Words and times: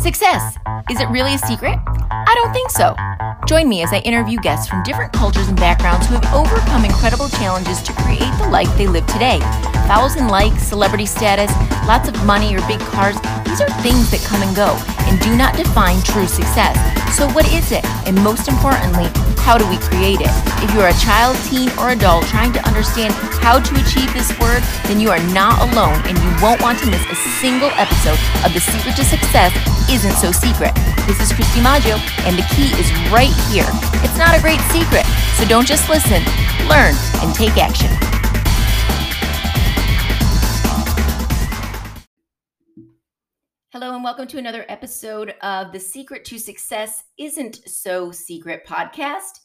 Success. 0.00 0.56
Is 0.88 0.98
it 0.98 1.10
really 1.10 1.34
a 1.34 1.38
secret? 1.38 1.78
I 2.10 2.32
don't 2.34 2.54
think 2.54 2.70
so. 2.70 2.96
Join 3.46 3.68
me 3.68 3.82
as 3.82 3.92
I 3.92 3.98
interview 3.98 4.38
guests 4.40 4.66
from 4.66 4.82
different 4.82 5.12
cultures 5.12 5.48
and 5.48 5.56
backgrounds 5.58 6.06
who 6.06 6.14
have 6.14 6.32
overcome 6.32 6.86
incredible 6.86 7.28
challenges 7.28 7.82
to 7.82 7.92
create 7.92 8.32
the 8.38 8.48
life 8.48 8.74
they 8.78 8.86
live 8.86 9.06
today. 9.08 9.40
Thousand 9.84 10.28
likes, 10.28 10.62
celebrity 10.62 11.04
status, 11.04 11.52
lots 11.86 12.08
of 12.08 12.24
money, 12.24 12.56
or 12.56 12.66
big 12.66 12.80
cars, 12.80 13.16
these 13.50 13.60
are 13.66 13.82
things 13.82 14.06
that 14.14 14.22
come 14.22 14.46
and 14.46 14.54
go 14.54 14.78
and 15.10 15.18
do 15.18 15.34
not 15.34 15.58
define 15.58 15.98
true 16.06 16.30
success. 16.30 16.78
So, 17.18 17.26
what 17.34 17.50
is 17.50 17.74
it? 17.74 17.82
And 18.06 18.14
most 18.22 18.46
importantly, 18.46 19.10
how 19.42 19.58
do 19.58 19.66
we 19.66 19.74
create 19.90 20.22
it? 20.22 20.30
If 20.62 20.70
you're 20.70 20.86
a 20.86 21.00
child, 21.02 21.34
teen, 21.50 21.66
or 21.74 21.90
adult 21.90 22.30
trying 22.30 22.54
to 22.54 22.62
understand 22.62 23.10
how 23.42 23.58
to 23.58 23.72
achieve 23.82 24.06
this 24.14 24.30
word, 24.38 24.62
then 24.86 25.02
you 25.02 25.10
are 25.10 25.18
not 25.34 25.58
alone 25.66 25.98
and 26.06 26.14
you 26.14 26.30
won't 26.38 26.62
want 26.62 26.78
to 26.78 26.86
miss 26.86 27.02
a 27.10 27.18
single 27.42 27.74
episode 27.74 28.22
of 28.46 28.54
The 28.54 28.62
Secret 28.62 28.94
to 28.94 29.02
Success 29.02 29.50
Isn't 29.90 30.14
So 30.14 30.30
Secret. 30.30 30.70
This 31.10 31.18
is 31.18 31.34
Kristi 31.34 31.58
Maggio, 31.58 31.98
and 32.22 32.38
the 32.38 32.46
key 32.54 32.70
is 32.78 32.86
right 33.10 33.34
here. 33.50 33.66
It's 34.06 34.14
not 34.14 34.38
a 34.38 34.40
great 34.40 34.62
secret, 34.70 35.02
so 35.34 35.42
don't 35.50 35.66
just 35.66 35.90
listen, 35.90 36.22
learn, 36.70 36.94
and 37.18 37.34
take 37.34 37.58
action. 37.58 37.90
Hello, 43.80 43.94
and 43.94 44.04
welcome 44.04 44.26
to 44.26 44.36
another 44.36 44.66
episode 44.68 45.34
of 45.40 45.72
The 45.72 45.80
Secret 45.80 46.26
to 46.26 46.38
Success 46.38 47.04
Isn't 47.16 47.66
So 47.66 48.12
Secret 48.12 48.66
podcast. 48.66 49.40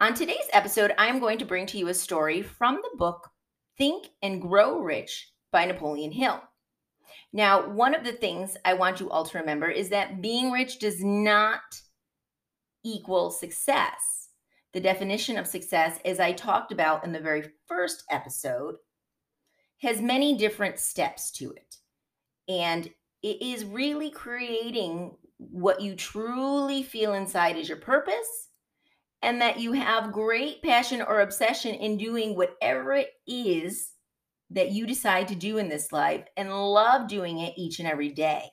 On 0.00 0.14
today's 0.14 0.46
episode, 0.52 0.94
I 0.96 1.08
am 1.08 1.18
going 1.18 1.38
to 1.38 1.44
bring 1.44 1.66
to 1.66 1.78
you 1.78 1.88
a 1.88 1.94
story 1.94 2.40
from 2.40 2.76
the 2.76 2.96
book 2.96 3.28
Think 3.76 4.10
and 4.22 4.40
Grow 4.40 4.78
Rich 4.78 5.28
by 5.50 5.64
Napoleon 5.64 6.12
Hill. 6.12 6.40
Now, 7.32 7.68
one 7.68 7.96
of 7.96 8.04
the 8.04 8.12
things 8.12 8.56
I 8.64 8.74
want 8.74 9.00
you 9.00 9.10
all 9.10 9.24
to 9.24 9.38
remember 9.38 9.68
is 9.68 9.88
that 9.88 10.22
being 10.22 10.52
rich 10.52 10.78
does 10.78 11.02
not 11.02 11.58
equal 12.84 13.32
success. 13.32 14.28
The 14.72 14.80
definition 14.80 15.36
of 15.36 15.48
success, 15.48 15.98
as 16.04 16.20
I 16.20 16.30
talked 16.30 16.70
about 16.70 17.04
in 17.04 17.10
the 17.10 17.18
very 17.18 17.50
first 17.66 18.04
episode, 18.08 18.76
has 19.78 20.00
many 20.00 20.36
different 20.36 20.78
steps 20.78 21.32
to 21.32 21.50
it. 21.50 21.78
And 22.46 22.88
it 23.24 23.40
is 23.40 23.64
really 23.64 24.10
creating 24.10 25.16
what 25.38 25.80
you 25.80 25.96
truly 25.96 26.82
feel 26.82 27.14
inside 27.14 27.56
is 27.56 27.70
your 27.70 27.78
purpose 27.78 28.50
and 29.22 29.40
that 29.40 29.58
you 29.58 29.72
have 29.72 30.12
great 30.12 30.62
passion 30.62 31.00
or 31.00 31.22
obsession 31.22 31.74
in 31.74 31.96
doing 31.96 32.36
whatever 32.36 32.92
it 32.92 33.08
is 33.26 33.92
that 34.50 34.72
you 34.72 34.86
decide 34.86 35.26
to 35.28 35.34
do 35.34 35.56
in 35.56 35.70
this 35.70 35.90
life 35.90 36.26
and 36.36 36.52
love 36.52 37.08
doing 37.08 37.38
it 37.38 37.54
each 37.56 37.78
and 37.78 37.88
every 37.88 38.10
day. 38.10 38.44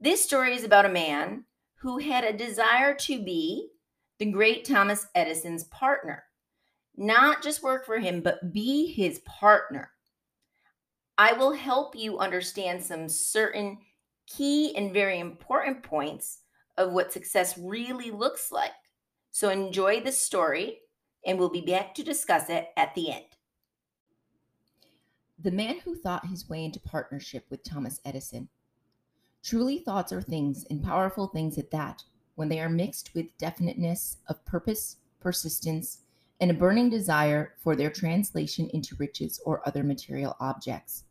This 0.00 0.24
story 0.24 0.54
is 0.54 0.64
about 0.64 0.86
a 0.86 0.90
man 0.90 1.44
who 1.82 1.98
had 1.98 2.24
a 2.24 2.32
desire 2.32 2.94
to 2.94 3.22
be 3.22 3.68
the 4.18 4.32
great 4.32 4.64
Thomas 4.64 5.06
Edison's 5.14 5.64
partner, 5.64 6.24
not 6.96 7.42
just 7.42 7.62
work 7.62 7.84
for 7.84 7.98
him, 7.98 8.22
but 8.22 8.50
be 8.50 8.90
his 8.90 9.18
partner. 9.26 9.90
I 11.20 11.32
will 11.32 11.52
help 11.52 11.96
you 11.96 12.20
understand 12.20 12.80
some 12.80 13.08
certain 13.08 13.78
key 14.28 14.76
and 14.76 14.94
very 14.94 15.18
important 15.18 15.82
points 15.82 16.42
of 16.76 16.92
what 16.92 17.12
success 17.12 17.58
really 17.58 18.12
looks 18.12 18.52
like. 18.52 18.70
So 19.32 19.50
enjoy 19.50 20.00
the 20.00 20.12
story, 20.12 20.78
and 21.26 21.36
we'll 21.36 21.48
be 21.48 21.60
back 21.60 21.92
to 21.96 22.04
discuss 22.04 22.48
it 22.48 22.68
at 22.76 22.94
the 22.94 23.10
end. 23.10 23.24
The 25.40 25.50
man 25.50 25.80
who 25.80 25.96
thought 25.96 26.28
his 26.28 26.48
way 26.48 26.64
into 26.64 26.78
partnership 26.78 27.46
with 27.50 27.64
Thomas 27.64 28.00
Edison. 28.04 28.48
Truly, 29.42 29.80
thoughts 29.80 30.12
are 30.12 30.22
things, 30.22 30.66
and 30.70 30.84
powerful 30.84 31.26
things 31.26 31.58
at 31.58 31.72
that, 31.72 32.04
when 32.36 32.48
they 32.48 32.60
are 32.60 32.68
mixed 32.68 33.10
with 33.14 33.36
definiteness 33.38 34.18
of 34.28 34.44
purpose, 34.44 34.96
persistence, 35.18 36.02
and 36.40 36.52
a 36.52 36.54
burning 36.54 36.90
desire 36.90 37.54
for 37.58 37.74
their 37.74 37.90
translation 37.90 38.70
into 38.72 38.94
riches 38.96 39.40
or 39.44 39.66
other 39.66 39.82
material 39.82 40.36
objects. 40.38 41.04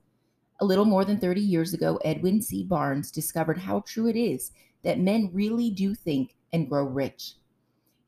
A 0.60 0.66
little 0.66 0.86
more 0.86 1.06
than 1.06 1.20
30 1.20 1.42
years 1.42 1.74
ago, 1.74 2.00
Edwin 2.04 2.42
C. 2.42 2.64
Barnes 2.64 3.12
discovered 3.12 3.60
how 3.60 3.82
true 3.82 4.08
it 4.08 4.16
is 4.16 4.52
that 4.84 5.00
men 5.00 5.30
really 5.34 5.70
do 5.70 5.94
think 5.94 6.36
and 6.52 6.70
grow 6.70 6.84
rich. 6.84 7.36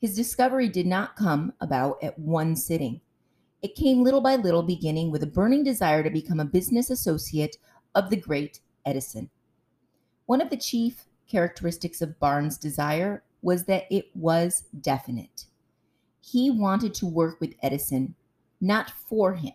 His 0.01 0.15
discovery 0.15 0.69
did 0.69 0.87
not 0.87 1.15
come 1.15 1.53
about 1.61 2.01
at 2.01 2.17
one 2.17 2.55
sitting. 2.55 3.01
It 3.61 3.75
came 3.75 4.01
little 4.01 4.21
by 4.21 4.37
little, 4.37 4.63
beginning 4.63 5.11
with 5.11 5.21
a 5.23 5.27
burning 5.27 5.63
desire 5.63 6.01
to 6.01 6.09
become 6.09 6.39
a 6.39 6.45
business 6.45 6.89
associate 6.89 7.57
of 7.93 8.09
the 8.09 8.15
great 8.15 8.61
Edison. 8.85 9.29
One 10.25 10.41
of 10.41 10.49
the 10.49 10.57
chief 10.57 11.05
characteristics 11.27 12.01
of 12.01 12.19
Barnes' 12.19 12.57
desire 12.57 13.23
was 13.41 13.65
that 13.65 13.85
it 13.91 14.09
was 14.15 14.63
definite. 14.81 15.45
He 16.21 16.49
wanted 16.49 16.93
to 16.95 17.05
work 17.05 17.39
with 17.39 17.55
Edison, 17.61 18.15
not 18.61 18.91
for 18.91 19.33
him. 19.33 19.53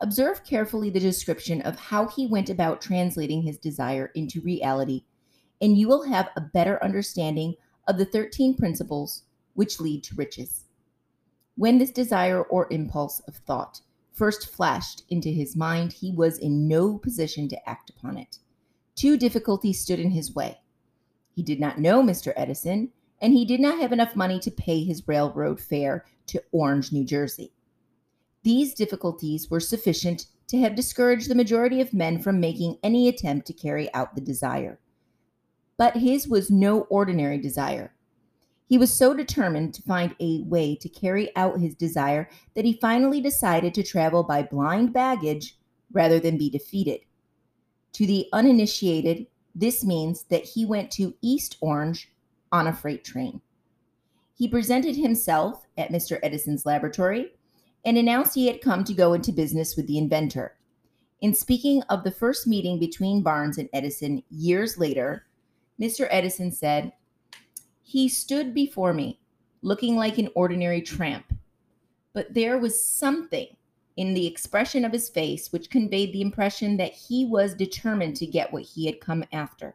Observe 0.00 0.44
carefully 0.44 0.90
the 0.90 1.00
description 1.00 1.62
of 1.62 1.78
how 1.78 2.06
he 2.06 2.26
went 2.26 2.50
about 2.50 2.82
translating 2.82 3.42
his 3.42 3.56
desire 3.56 4.10
into 4.14 4.42
reality, 4.42 5.04
and 5.60 5.78
you 5.78 5.88
will 5.88 6.02
have 6.04 6.28
a 6.36 6.40
better 6.40 6.82
understanding 6.84 7.54
of 7.88 7.96
the 7.96 8.04
13 8.04 8.54
principles 8.54 9.22
which 9.54 9.80
lead 9.80 10.04
to 10.04 10.14
riches. 10.14 10.64
When 11.56 11.78
this 11.78 11.90
desire 11.90 12.42
or 12.42 12.70
impulse 12.70 13.20
of 13.20 13.36
thought 13.36 13.80
first 14.12 14.48
flashed 14.48 15.04
into 15.08 15.30
his 15.30 15.56
mind, 15.56 15.94
he 15.94 16.12
was 16.12 16.38
in 16.38 16.68
no 16.68 16.98
position 16.98 17.48
to 17.48 17.68
act 17.68 17.88
upon 17.88 18.18
it. 18.18 18.38
Two 18.94 19.16
difficulties 19.16 19.80
stood 19.80 19.98
in 19.98 20.10
his 20.10 20.34
way. 20.34 20.58
He 21.34 21.42
did 21.42 21.60
not 21.60 21.78
know 21.78 22.02
Mr. 22.02 22.34
Edison, 22.36 22.92
and 23.20 23.32
he 23.32 23.46
did 23.46 23.60
not 23.60 23.78
have 23.78 23.92
enough 23.92 24.14
money 24.14 24.38
to 24.40 24.50
pay 24.50 24.84
his 24.84 25.08
railroad 25.08 25.58
fare 25.58 26.04
to 26.26 26.42
Orange, 26.52 26.92
New 26.92 27.04
Jersey. 27.04 27.52
These 28.46 28.74
difficulties 28.74 29.50
were 29.50 29.58
sufficient 29.58 30.26
to 30.46 30.58
have 30.58 30.76
discouraged 30.76 31.28
the 31.28 31.34
majority 31.34 31.80
of 31.80 31.92
men 31.92 32.22
from 32.22 32.38
making 32.38 32.78
any 32.80 33.08
attempt 33.08 33.44
to 33.48 33.52
carry 33.52 33.92
out 33.92 34.14
the 34.14 34.20
desire. 34.20 34.78
But 35.76 35.96
his 35.96 36.28
was 36.28 36.48
no 36.48 36.82
ordinary 36.82 37.38
desire. 37.38 37.92
He 38.68 38.78
was 38.78 38.94
so 38.94 39.14
determined 39.14 39.74
to 39.74 39.82
find 39.82 40.14
a 40.20 40.44
way 40.44 40.76
to 40.76 40.88
carry 40.88 41.34
out 41.34 41.58
his 41.58 41.74
desire 41.74 42.28
that 42.54 42.64
he 42.64 42.78
finally 42.80 43.20
decided 43.20 43.74
to 43.74 43.82
travel 43.82 44.22
by 44.22 44.44
blind 44.44 44.92
baggage 44.92 45.58
rather 45.90 46.20
than 46.20 46.38
be 46.38 46.48
defeated. 46.48 47.00
To 47.94 48.06
the 48.06 48.28
uninitiated, 48.32 49.26
this 49.56 49.82
means 49.84 50.22
that 50.30 50.44
he 50.44 50.64
went 50.64 50.92
to 50.92 51.16
East 51.20 51.56
Orange 51.60 52.12
on 52.52 52.68
a 52.68 52.72
freight 52.72 53.02
train. 53.02 53.40
He 54.36 54.46
presented 54.46 54.94
himself 54.94 55.66
at 55.76 55.90
Mr. 55.90 56.20
Edison's 56.22 56.64
laboratory 56.64 57.32
and 57.84 57.96
announced 57.96 58.34
he 58.34 58.46
had 58.46 58.60
come 58.60 58.84
to 58.84 58.94
go 58.94 59.12
into 59.12 59.32
business 59.32 59.76
with 59.76 59.86
the 59.86 59.98
inventor. 59.98 60.56
In 61.20 61.34
speaking 61.34 61.82
of 61.84 62.04
the 62.04 62.10
first 62.10 62.46
meeting 62.46 62.78
between 62.78 63.22
Barnes 63.22 63.58
and 63.58 63.68
Edison 63.72 64.22
years 64.30 64.76
later, 64.78 65.26
Mr. 65.80 66.06
Edison 66.10 66.50
said, 66.50 66.92
He 67.82 68.08
stood 68.08 68.54
before 68.54 68.92
me, 68.92 69.20
looking 69.62 69.96
like 69.96 70.18
an 70.18 70.28
ordinary 70.34 70.82
tramp, 70.82 71.32
but 72.12 72.32
there 72.34 72.58
was 72.58 72.82
something 72.82 73.48
in 73.96 74.12
the 74.14 74.26
expression 74.26 74.84
of 74.84 74.92
his 74.92 75.08
face 75.08 75.52
which 75.52 75.70
conveyed 75.70 76.12
the 76.12 76.20
impression 76.20 76.76
that 76.76 76.92
he 76.92 77.24
was 77.24 77.54
determined 77.54 78.16
to 78.16 78.26
get 78.26 78.52
what 78.52 78.62
he 78.62 78.86
had 78.86 79.00
come 79.00 79.24
after. 79.32 79.74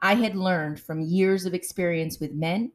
I 0.00 0.14
had 0.14 0.36
learned 0.36 0.78
from 0.80 1.00
years 1.00 1.46
of 1.46 1.54
experience 1.54 2.20
with 2.20 2.32
men 2.32 2.72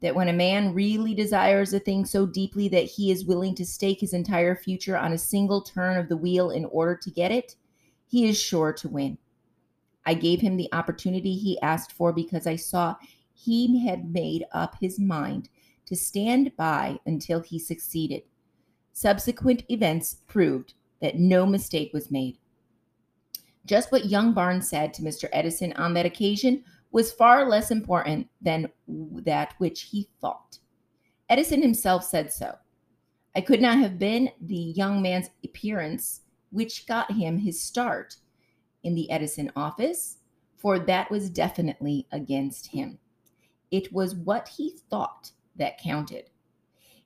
that 0.00 0.14
when 0.14 0.28
a 0.28 0.32
man 0.32 0.74
really 0.74 1.14
desires 1.14 1.72
a 1.74 1.80
thing 1.80 2.04
so 2.04 2.24
deeply 2.24 2.68
that 2.68 2.84
he 2.84 3.10
is 3.10 3.24
willing 3.24 3.54
to 3.56 3.66
stake 3.66 4.00
his 4.00 4.12
entire 4.12 4.54
future 4.54 4.96
on 4.96 5.12
a 5.12 5.18
single 5.18 5.60
turn 5.60 5.96
of 5.96 6.08
the 6.08 6.16
wheel 6.16 6.50
in 6.50 6.64
order 6.66 6.96
to 6.96 7.10
get 7.10 7.32
it, 7.32 7.56
he 8.06 8.28
is 8.28 8.40
sure 8.40 8.72
to 8.72 8.88
win. 8.88 9.18
I 10.06 10.14
gave 10.14 10.40
him 10.40 10.56
the 10.56 10.72
opportunity 10.72 11.36
he 11.36 11.60
asked 11.60 11.92
for 11.92 12.12
because 12.12 12.46
I 12.46 12.56
saw 12.56 12.96
he 13.34 13.86
had 13.86 14.12
made 14.12 14.44
up 14.52 14.76
his 14.80 14.98
mind 14.98 15.48
to 15.86 15.96
stand 15.96 16.56
by 16.56 16.98
until 17.06 17.40
he 17.40 17.58
succeeded. 17.58 18.22
Subsequent 18.92 19.64
events 19.68 20.22
proved 20.26 20.74
that 21.00 21.18
no 21.18 21.46
mistake 21.46 21.92
was 21.92 22.10
made. 22.10 22.38
Just 23.66 23.92
what 23.92 24.06
young 24.06 24.32
Barnes 24.32 24.68
said 24.68 24.94
to 24.94 25.02
Mr. 25.02 25.28
Edison 25.32 25.72
on 25.74 25.92
that 25.94 26.06
occasion 26.06 26.64
was 26.90 27.12
far 27.12 27.48
less 27.48 27.70
important 27.70 28.28
than 28.40 28.70
that 28.86 29.54
which 29.58 29.82
he 29.82 30.08
thought. 30.20 30.58
Edison 31.28 31.60
himself 31.62 32.04
said 32.04 32.32
so. 32.32 32.54
I 33.36 33.40
could 33.40 33.60
not 33.60 33.78
have 33.78 33.98
been 33.98 34.30
the 34.40 34.56
young 34.56 35.02
man's 35.02 35.30
appearance 35.44 36.22
which 36.50 36.86
got 36.86 37.12
him 37.12 37.38
his 37.38 37.60
start 37.60 38.16
in 38.82 38.94
the 38.94 39.10
Edison 39.10 39.52
office, 39.54 40.18
for 40.56 40.78
that 40.78 41.10
was 41.10 41.28
definitely 41.28 42.06
against 42.10 42.68
him. 42.68 42.98
It 43.70 43.92
was 43.92 44.14
what 44.14 44.48
he 44.48 44.78
thought 44.88 45.30
that 45.56 45.78
counted. 45.78 46.30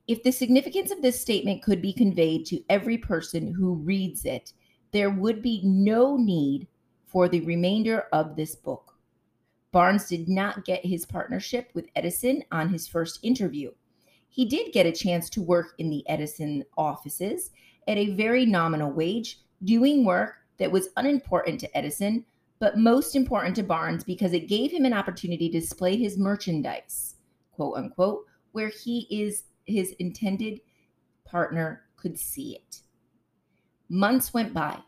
If 0.06 0.22
the 0.22 0.32
significance 0.32 0.90
of 0.90 1.02
this 1.02 1.20
statement 1.20 1.62
could 1.62 1.82
be 1.82 1.92
conveyed 1.92 2.46
to 2.46 2.62
every 2.68 2.98
person 2.98 3.52
who 3.52 3.74
reads 3.74 4.24
it, 4.24 4.52
there 4.92 5.10
would 5.10 5.42
be 5.42 5.60
no 5.64 6.16
need 6.16 6.66
for 7.06 7.28
the 7.28 7.40
remainder 7.40 8.06
of 8.12 8.36
this 8.36 8.54
book. 8.54 8.91
Barnes 9.72 10.06
did 10.06 10.28
not 10.28 10.64
get 10.66 10.84
his 10.84 11.06
partnership 11.06 11.70
with 11.74 11.88
Edison 11.96 12.44
on 12.52 12.68
his 12.68 12.86
first 12.86 13.18
interview. 13.22 13.70
He 14.28 14.44
did 14.44 14.72
get 14.72 14.86
a 14.86 14.92
chance 14.92 15.28
to 15.30 15.42
work 15.42 15.74
in 15.78 15.90
the 15.90 16.08
Edison 16.08 16.64
offices 16.76 17.50
at 17.88 17.96
a 17.96 18.14
very 18.14 18.46
nominal 18.46 18.92
wage, 18.92 19.40
doing 19.64 20.04
work 20.04 20.36
that 20.58 20.70
was 20.70 20.88
unimportant 20.96 21.58
to 21.60 21.76
Edison, 21.76 22.24
but 22.58 22.78
most 22.78 23.16
important 23.16 23.56
to 23.56 23.62
Barnes 23.62 24.04
because 24.04 24.32
it 24.32 24.48
gave 24.48 24.70
him 24.70 24.84
an 24.84 24.92
opportunity 24.92 25.48
to 25.48 25.58
display 25.58 25.96
his 25.96 26.18
merchandise, 26.18 27.16
quote 27.50 27.76
unquote, 27.76 28.26
where 28.52 28.68
he 28.68 29.06
is 29.10 29.44
his 29.66 29.92
intended 29.98 30.60
partner 31.24 31.82
could 31.96 32.18
see 32.18 32.54
it. 32.54 32.80
Months 33.88 34.34
went 34.34 34.52
by. 34.52 34.78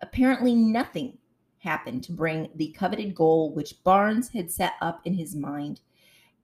Apparently, 0.00 0.54
nothing 0.54 1.18
happened 1.60 2.02
to 2.04 2.12
bring 2.12 2.50
the 2.56 2.72
coveted 2.72 3.14
goal 3.14 3.54
which 3.54 3.82
Barnes 3.84 4.28
had 4.30 4.50
set 4.50 4.72
up 4.80 5.00
in 5.04 5.14
his 5.14 5.34
mind 5.34 5.80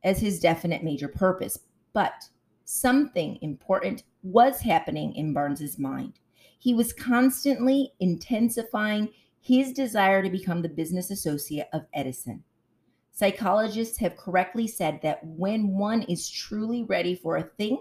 as 0.05 0.21
his 0.21 0.41
definite 0.41 0.85
major 0.85 1.09
purpose. 1.09 1.59
But 1.93 2.29
something 2.65 3.39
important 3.43 4.05
was 4.23 4.61
happening 4.61 5.15
in 5.15 5.33
Barnes's 5.33 5.79
mind. 5.79 6.21
He 6.59 6.75
was 6.75 6.93
constantly 6.93 7.93
intensifying 8.01 9.09
his 9.41 9.73
desire 9.73 10.23
to 10.23 10.31
become 10.31 10.63
the 10.63 10.69
business 10.69 11.11
associate 11.11 11.69
of 11.73 11.87
Edison. 11.95 12.43
Psychologists 13.13 13.97
have 13.99 14.17
correctly 14.17 14.67
said 14.67 15.01
that 15.03 15.25
when 15.25 15.79
one 15.79 16.03
is 16.03 16.29
truly 16.29 16.83
ready 16.83 17.15
for 17.15 17.37
a 17.37 17.43
thing, 17.43 17.79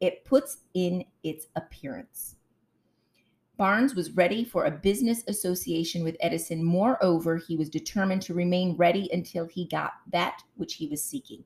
it 0.00 0.24
puts 0.24 0.58
in 0.74 1.04
its 1.22 1.46
appearance. 1.54 2.36
Barnes 3.56 3.94
was 3.94 4.10
ready 4.12 4.44
for 4.44 4.64
a 4.64 4.70
business 4.70 5.22
association 5.28 6.02
with 6.02 6.16
Edison. 6.20 6.64
Moreover, 6.64 7.36
he 7.36 7.56
was 7.56 7.68
determined 7.68 8.22
to 8.22 8.34
remain 8.34 8.76
ready 8.76 9.08
until 9.12 9.46
he 9.46 9.66
got 9.66 9.92
that 10.10 10.42
which 10.56 10.74
he 10.74 10.88
was 10.88 11.04
seeking. 11.04 11.44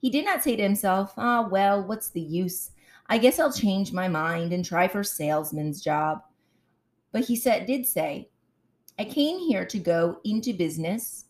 He 0.00 0.08
did 0.08 0.24
not 0.24 0.42
say 0.42 0.56
to 0.56 0.62
himself, 0.62 1.12
Ah, 1.18 1.46
well, 1.50 1.86
what's 1.86 2.08
the 2.08 2.20
use? 2.20 2.70
I 3.08 3.18
guess 3.18 3.38
I'll 3.38 3.52
change 3.52 3.92
my 3.92 4.08
mind 4.08 4.52
and 4.52 4.64
try 4.64 4.88
for 4.88 5.00
a 5.00 5.04
salesman's 5.04 5.82
job. 5.82 6.22
But 7.12 7.24
he 7.24 7.36
said, 7.36 7.66
did 7.66 7.86
say, 7.86 8.30
I 8.98 9.04
came 9.04 9.38
here 9.38 9.66
to 9.66 9.78
go 9.78 10.20
into 10.24 10.54
business 10.54 11.26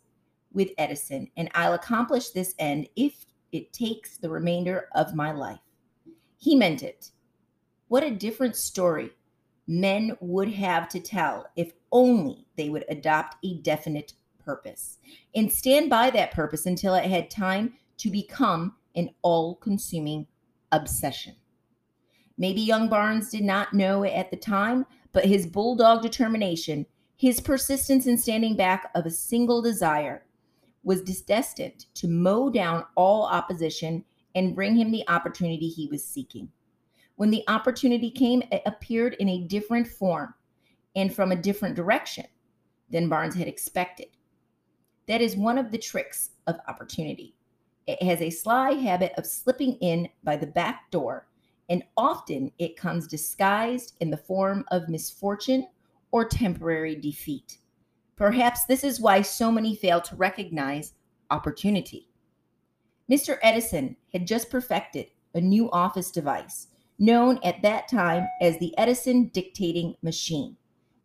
with 0.53 0.71
Edison, 0.79 1.29
and 1.37 1.51
I'll 1.55 1.75
accomplish 1.75 2.31
this 2.31 2.55
end 2.59 2.89
if 2.97 3.27
it 3.53 3.73
takes 3.73 4.19
the 4.19 4.31
remainder 4.31 4.89
of 4.95 5.15
my 5.15 5.33
life. 5.33 5.59
He 6.39 6.55
meant 6.55 6.83
it. 6.83 7.11
What 7.89 8.05
a 8.05 8.11
different 8.11 8.57
story 8.57 9.11
men 9.67 10.17
would 10.21 10.53
have 10.53 10.89
to 10.89 11.01
tell 11.01 11.47
if 11.57 11.73
only 11.93 12.47
they 12.57 12.69
would 12.69 12.85
adopt 12.89 13.37
a 13.45 13.55
definite 13.59 14.13
purpose 14.39 14.99
and 15.35 15.53
stand 15.53 15.91
by 15.91 16.11
that 16.11 16.31
purpose 16.31 16.67
until 16.67 16.95
it 16.95 17.05
had 17.05 17.31
time 17.31 17.75
to 17.99 18.11
become 18.11 18.75
an 18.95 19.11
all 19.23 19.57
consuming 19.57 20.27
obsession. 20.73 21.35
Maybe 22.39 22.61
young 22.61 22.89
Barnes 22.89 23.31
did 23.31 23.45
not 23.45 23.73
know 23.73 24.03
it 24.03 24.11
at 24.11 24.31
the 24.31 24.37
time, 24.37 24.87
but 25.13 25.25
his 25.25 25.47
bulldog 25.47 26.03
determination, 26.03 26.87
his 27.17 27.41
persistence 27.41 28.07
in 28.07 28.19
standing 28.19 28.57
back 28.57 28.91
of 28.95 29.07
a 29.07 29.11
single 29.11 29.63
desire, 29.63 30.23
was 30.85 31.03
destined 31.23 31.87
to 31.95 32.07
mow 32.07 32.51
down 32.51 32.85
all 32.95 33.25
opposition 33.25 34.05
and 34.35 34.55
bring 34.55 34.77
him 34.77 34.93
the 34.93 35.09
opportunity 35.09 35.69
he 35.69 35.89
was 35.89 36.05
seeking. 36.05 36.51
When 37.17 37.31
the 37.31 37.45
opportunity 37.49 38.11
came, 38.11 38.43
it 38.53 38.63
appeared 38.67 39.15
in 39.15 39.29
a 39.29 39.45
different 39.45 39.89
form 39.89 40.35
and 40.95 41.15
from 41.15 41.33
a 41.33 41.37
different 41.37 41.75
direction 41.75 42.27
than 42.91 43.09
Barnes 43.09 43.35
had 43.35 43.49
expected. 43.49 44.09
That 45.09 45.23
is 45.23 45.37
one 45.37 45.59
of 45.59 45.71
the 45.71 45.79
tricks 45.79 46.31
of 46.47 46.61
opportunity. 46.69 47.35
It 47.87 48.03
has 48.03 48.21
a 48.21 48.31
sly 48.31 48.73
habit 48.73 49.13
of 49.17 49.27
slipping 49.27 49.75
in 49.77 50.09
by 50.25 50.37
the 50.37 50.47
back 50.47 50.91
door, 50.91 51.29
and 51.69 51.85
often 51.97 52.53
it 52.59 52.77
comes 52.77 53.07
disguised 53.07 53.95
in 54.01 54.11
the 54.11 54.17
form 54.17 54.65
of 54.71 54.89
misfortune 54.89 55.67
or 56.11 56.25
temporary 56.25 56.97
defeat. 56.97 57.59
Perhaps 58.17 58.65
this 58.65 58.83
is 58.85 59.01
why 59.01 59.23
so 59.23 59.51
many 59.51 59.75
fail 59.75 60.01
to 60.01 60.17
recognize 60.17 60.95
opportunity. 61.31 62.09
Mr. 63.11 63.39
Edison 63.43 63.97
had 64.13 64.27
just 64.27 64.51
perfected 64.51 65.07
a 65.35 65.41
new 65.41 65.71
office 65.71 66.11
device 66.11 66.69
known 66.99 67.39
at 67.45 67.63
that 67.63 67.89
time 67.89 68.27
as 68.41 68.59
the 68.59 68.77
Edison 68.79 69.29
dictating 69.29 69.97
machine, 70.03 70.57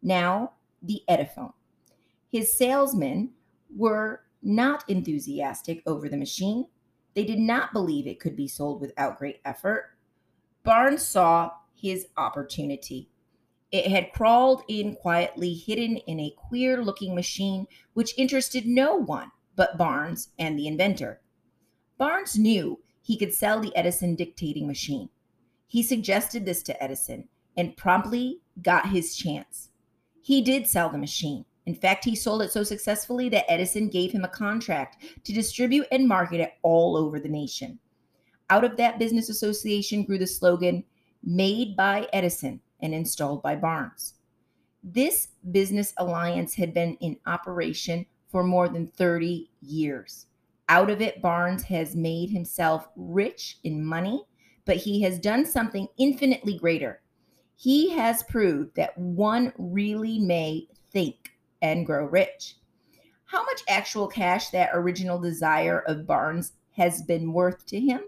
now 0.01 0.53
the 0.81 1.01
Ediphone. 1.09 1.53
His 2.29 2.57
salesmen 2.57 3.31
were 3.75 4.23
not 4.41 4.89
enthusiastic 4.89 5.83
over 5.85 6.09
the 6.09 6.17
machine. 6.17 6.67
They 7.13 7.25
did 7.25 7.39
not 7.39 7.73
believe 7.73 8.07
it 8.07 8.19
could 8.19 8.35
be 8.35 8.47
sold 8.47 8.81
without 8.81 9.19
great 9.19 9.39
effort. 9.43 9.91
Barnes 10.63 11.03
saw 11.03 11.51
his 11.73 12.07
opportunity. 12.17 13.09
It 13.71 13.87
had 13.87 14.11
crawled 14.13 14.63
in 14.67 14.95
quietly, 14.95 15.53
hidden 15.53 15.97
in 15.97 16.19
a 16.19 16.35
queer 16.37 16.83
looking 16.83 17.15
machine 17.15 17.67
which 17.93 18.17
interested 18.17 18.65
no 18.65 18.95
one 18.95 19.31
but 19.55 19.77
Barnes 19.77 20.29
and 20.39 20.57
the 20.57 20.67
inventor. 20.67 21.21
Barnes 21.97 22.37
knew 22.37 22.79
he 23.01 23.17
could 23.17 23.33
sell 23.33 23.59
the 23.59 23.75
Edison 23.75 24.15
dictating 24.15 24.67
machine. 24.67 25.09
He 25.71 25.83
suggested 25.83 26.43
this 26.43 26.63
to 26.63 26.83
Edison 26.83 27.29
and 27.55 27.77
promptly 27.77 28.41
got 28.61 28.89
his 28.89 29.15
chance. 29.15 29.69
He 30.21 30.41
did 30.41 30.67
sell 30.67 30.89
the 30.89 30.97
machine. 30.97 31.45
In 31.65 31.75
fact, 31.75 32.03
he 32.03 32.13
sold 32.13 32.41
it 32.41 32.51
so 32.51 32.61
successfully 32.61 33.29
that 33.29 33.49
Edison 33.49 33.87
gave 33.87 34.11
him 34.11 34.25
a 34.25 34.27
contract 34.27 35.01
to 35.23 35.31
distribute 35.31 35.87
and 35.89 36.09
market 36.09 36.41
it 36.41 36.55
all 36.61 36.97
over 36.97 37.21
the 37.21 37.29
nation. 37.29 37.79
Out 38.49 38.65
of 38.65 38.75
that 38.75 38.99
business 38.99 39.29
association 39.29 40.03
grew 40.03 40.17
the 40.17 40.27
slogan, 40.27 40.83
Made 41.23 41.77
by 41.77 42.05
Edison 42.11 42.59
and 42.81 42.93
installed 42.93 43.41
by 43.41 43.55
Barnes. 43.55 44.15
This 44.83 45.29
business 45.51 45.93
alliance 45.95 46.53
had 46.53 46.73
been 46.73 46.95
in 46.95 47.15
operation 47.25 48.05
for 48.27 48.43
more 48.43 48.67
than 48.67 48.87
30 48.87 49.49
years. 49.61 50.25
Out 50.67 50.89
of 50.89 50.99
it, 50.99 51.21
Barnes 51.21 51.63
has 51.63 51.95
made 51.95 52.29
himself 52.29 52.89
rich 52.97 53.59
in 53.63 53.85
money, 53.85 54.25
but 54.65 54.77
he 54.77 55.01
has 55.01 55.19
done 55.19 55.45
something 55.45 55.87
infinitely 55.97 56.57
greater. 56.57 57.01
He 57.55 57.91
has 57.91 58.23
proved 58.23 58.75
that 58.75 58.97
one 58.97 59.53
really 59.57 60.19
may 60.19 60.67
think 60.91 61.31
and 61.61 61.85
grow 61.85 62.05
rich. 62.05 62.57
How 63.25 63.43
much 63.43 63.61
actual 63.69 64.07
cash 64.07 64.49
that 64.49 64.71
original 64.73 65.19
desire 65.19 65.79
of 65.79 66.07
Barnes 66.07 66.53
has 66.71 67.01
been 67.03 67.33
worth 67.33 67.65
to 67.67 67.79
him, 67.79 68.01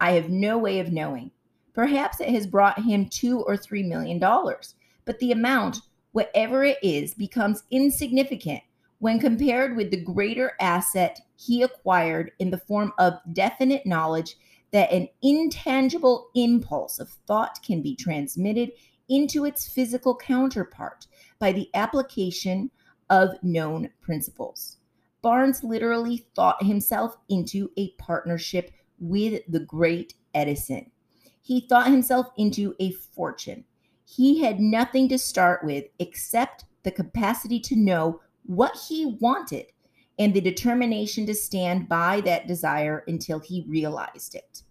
I 0.00 0.12
have 0.12 0.28
no 0.28 0.58
way 0.58 0.80
of 0.80 0.92
knowing. 0.92 1.30
Perhaps 1.72 2.20
it 2.20 2.28
has 2.30 2.46
brought 2.46 2.82
him 2.82 3.08
two 3.08 3.40
or 3.40 3.56
three 3.56 3.82
million 3.82 4.18
dollars, 4.18 4.74
but 5.04 5.18
the 5.18 5.32
amount, 5.32 5.78
whatever 6.12 6.64
it 6.64 6.78
is, 6.82 7.14
becomes 7.14 7.62
insignificant 7.70 8.62
when 8.98 9.20
compared 9.20 9.76
with 9.76 9.90
the 9.90 10.00
greater 10.00 10.52
asset 10.60 11.20
he 11.36 11.62
acquired 11.62 12.32
in 12.38 12.50
the 12.50 12.58
form 12.58 12.92
of 12.98 13.14
definite 13.32 13.84
knowledge 13.86 14.36
that 14.76 14.92
an 14.92 15.08
intangible 15.22 16.28
impulse 16.34 17.00
of 17.00 17.08
thought 17.26 17.58
can 17.64 17.80
be 17.80 17.96
transmitted 17.96 18.70
into 19.08 19.46
its 19.46 19.66
physical 19.66 20.14
counterpart 20.14 21.06
by 21.38 21.50
the 21.50 21.70
application 21.72 22.70
of 23.08 23.42
known 23.42 23.88
principles. 24.02 24.76
Barnes 25.22 25.64
literally 25.64 26.26
thought 26.34 26.62
himself 26.62 27.16
into 27.30 27.70
a 27.78 27.92
partnership 27.92 28.70
with 28.98 29.40
the 29.48 29.60
great 29.60 30.12
Edison. 30.34 30.90
He 31.40 31.62
thought 31.62 31.86
himself 31.86 32.26
into 32.36 32.74
a 32.78 32.92
fortune. 32.92 33.64
He 34.04 34.42
had 34.42 34.60
nothing 34.60 35.08
to 35.08 35.18
start 35.18 35.64
with 35.64 35.86
except 36.00 36.66
the 36.82 36.90
capacity 36.90 37.60
to 37.60 37.76
know 37.76 38.20
what 38.44 38.76
he 38.76 39.16
wanted 39.22 39.68
and 40.18 40.34
the 40.34 40.40
determination 40.42 41.24
to 41.24 41.34
stand 41.34 41.88
by 41.88 42.20
that 42.26 42.46
desire 42.46 43.04
until 43.08 43.38
he 43.38 43.64
realized 43.66 44.34
it. 44.34 44.64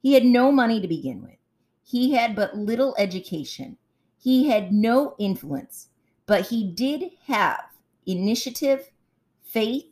He 0.00 0.14
had 0.14 0.24
no 0.24 0.50
money 0.50 0.80
to 0.80 0.88
begin 0.88 1.22
with. 1.22 1.36
He 1.82 2.12
had 2.12 2.34
but 2.34 2.56
little 2.56 2.94
education. 2.98 3.76
He 4.18 4.48
had 4.48 4.72
no 4.72 5.14
influence, 5.18 5.88
but 6.26 6.48
he 6.48 6.72
did 6.72 7.10
have 7.26 7.64
initiative, 8.06 8.90
faith, 9.42 9.84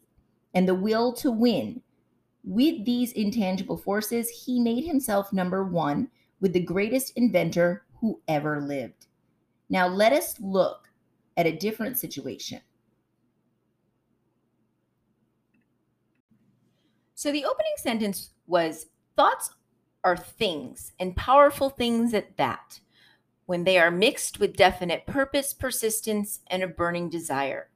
and 0.55 0.69
the 0.69 0.75
will 0.75 1.12
to 1.15 1.31
win. 1.31 1.83
With 2.45 2.85
these 2.85 3.12
intangible 3.12 3.77
forces, 3.77 4.31
he 4.31 4.61
made 4.61 4.85
himself 4.85 5.33
number 5.33 5.65
one 5.65 6.09
with 6.41 6.53
the 6.53 6.61
greatest 6.61 7.12
inventor 7.17 7.85
who 8.00 8.21
ever 8.29 8.61
lived. 8.61 9.07
Now, 9.69 9.87
let 9.88 10.12
us 10.12 10.38
look 10.41 10.88
at 11.37 11.47
a 11.47 11.57
different 11.57 11.99
situation. 11.99 12.61
So, 17.15 17.33
the 17.33 17.45
opening 17.45 17.75
sentence 17.77 18.31
was 18.47 18.87
Thoughts 19.17 19.50
are 20.05 20.17
things, 20.17 20.93
and 20.99 21.17
powerful 21.17 21.71
things 21.71 22.14
at 22.14 22.37
that, 22.37 22.81
when 23.47 23.64
they 23.64 23.78
are 23.78 23.90
mixed 23.90 24.38
with 24.38 24.57
definite 24.57 25.07
purpose, 25.07 25.52
persistence, 25.52 26.40
and 26.49 26.62
a 26.62 26.69
burning 26.69 27.09
desire. 27.09 27.71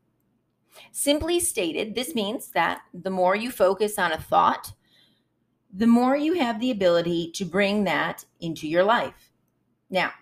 Simply 0.90 1.40
stated, 1.40 1.94
this 1.94 2.14
means 2.14 2.48
that 2.52 2.82
the 2.94 3.10
more 3.10 3.36
you 3.36 3.50
focus 3.50 3.98
on 3.98 4.12
a 4.12 4.18
thought, 4.18 4.72
the 5.74 5.86
more 5.86 6.16
you 6.16 6.34
have 6.34 6.60
the 6.60 6.70
ability 6.70 7.30
to 7.32 7.44
bring 7.44 7.84
that 7.84 8.24
into 8.40 8.68
your 8.68 8.84
life. 8.84 9.32
Now, 9.90 10.12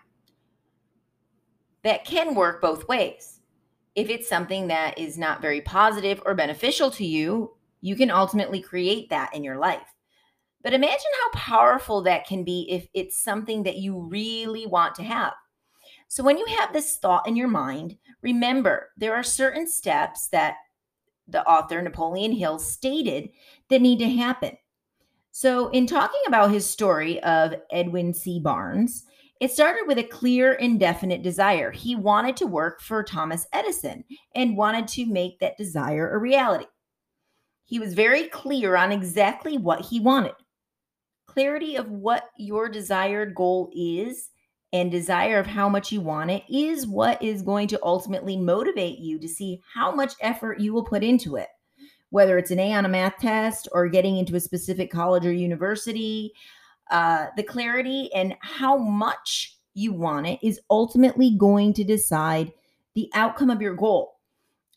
that 1.83 2.05
can 2.05 2.35
work 2.35 2.61
both 2.61 2.87
ways. 2.87 3.39
If 3.95 4.09
it's 4.09 4.29
something 4.29 4.67
that 4.67 4.97
is 4.97 5.17
not 5.17 5.41
very 5.41 5.61
positive 5.61 6.21
or 6.25 6.35
beneficial 6.35 6.91
to 6.91 7.05
you, 7.05 7.55
you 7.81 7.95
can 7.95 8.11
ultimately 8.11 8.61
create 8.61 9.09
that 9.09 9.35
in 9.35 9.43
your 9.43 9.57
life. 9.57 9.93
But 10.63 10.73
imagine 10.73 10.99
how 11.21 11.39
powerful 11.39 12.01
that 12.03 12.27
can 12.27 12.43
be 12.43 12.67
if 12.69 12.87
it's 12.93 13.17
something 13.17 13.63
that 13.63 13.77
you 13.77 13.99
really 13.99 14.65
want 14.65 14.95
to 14.95 15.03
have. 15.03 15.33
So, 16.07 16.23
when 16.23 16.37
you 16.37 16.45
have 16.45 16.73
this 16.73 16.97
thought 16.97 17.27
in 17.27 17.35
your 17.35 17.47
mind, 17.47 17.97
remember 18.21 18.89
there 18.97 19.15
are 19.15 19.23
certain 19.23 19.67
steps 19.67 20.27
that 20.29 20.55
the 21.27 21.45
author 21.47 21.81
Napoleon 21.81 22.33
Hill 22.33 22.59
stated 22.59 23.29
that 23.69 23.81
need 23.81 23.99
to 23.99 24.09
happen. 24.09 24.57
So, 25.31 25.69
in 25.69 25.87
talking 25.87 26.21
about 26.27 26.51
his 26.51 26.69
story 26.69 27.23
of 27.23 27.55
Edwin 27.71 28.13
C. 28.13 28.39
Barnes, 28.39 29.05
it 29.39 29.51
started 29.51 29.85
with 29.87 29.97
a 29.97 30.03
clear, 30.03 30.53
indefinite 30.53 31.23
desire. 31.23 31.71
He 31.71 31.95
wanted 31.95 32.37
to 32.37 32.45
work 32.45 32.81
for 32.81 33.03
Thomas 33.03 33.47
Edison 33.53 34.03
and 34.35 34.55
wanted 34.55 34.87
to 34.89 35.05
make 35.07 35.39
that 35.39 35.57
desire 35.57 36.11
a 36.11 36.19
reality. 36.19 36.65
He 37.65 37.79
was 37.79 37.93
very 37.93 38.27
clear 38.27 38.75
on 38.75 38.91
exactly 38.91 39.57
what 39.57 39.81
he 39.81 39.99
wanted. 39.99 40.33
Clarity 41.31 41.77
of 41.77 41.89
what 41.89 42.29
your 42.37 42.67
desired 42.67 43.33
goal 43.33 43.71
is 43.73 44.31
and 44.73 44.91
desire 44.91 45.39
of 45.39 45.47
how 45.47 45.69
much 45.69 45.89
you 45.89 46.01
want 46.01 46.29
it 46.29 46.43
is 46.49 46.85
what 46.85 47.23
is 47.23 47.41
going 47.41 47.69
to 47.69 47.79
ultimately 47.83 48.35
motivate 48.35 48.99
you 48.99 49.17
to 49.17 49.29
see 49.29 49.61
how 49.73 49.95
much 49.95 50.13
effort 50.19 50.59
you 50.59 50.73
will 50.73 50.83
put 50.83 51.05
into 51.05 51.37
it. 51.37 51.47
Whether 52.09 52.37
it's 52.37 52.51
an 52.51 52.59
A 52.59 52.73
on 52.73 52.83
a 52.83 52.89
math 52.89 53.17
test 53.17 53.69
or 53.71 53.87
getting 53.87 54.17
into 54.17 54.35
a 54.35 54.41
specific 54.41 54.91
college 54.91 55.25
or 55.25 55.31
university, 55.31 56.33
uh, 56.89 57.27
the 57.37 57.43
clarity 57.43 58.13
and 58.13 58.35
how 58.41 58.77
much 58.77 59.57
you 59.73 59.93
want 59.93 60.27
it 60.27 60.37
is 60.43 60.59
ultimately 60.69 61.31
going 61.37 61.71
to 61.75 61.85
decide 61.85 62.51
the 62.93 63.09
outcome 63.13 63.49
of 63.49 63.61
your 63.61 63.75
goal. 63.75 64.17